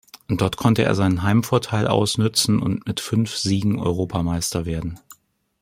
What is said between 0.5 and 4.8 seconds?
konnte er seinen Heimvorteil ausnützen und mit fünf Siegen Europameister